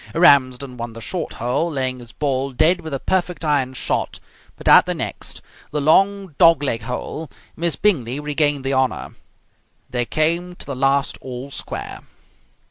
[0.15, 4.19] Ramsden won the short hole, laying his ball dead with a perfect iron shot,
[4.57, 9.13] but at the next, the long dog leg hole, Miss Bingley regained the honour.
[9.91, 11.99] They came to the last all square.